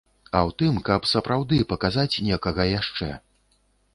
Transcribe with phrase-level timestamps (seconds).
[0.29, 3.13] А ў тым, каб сапраўды паказаць некага яшчэ.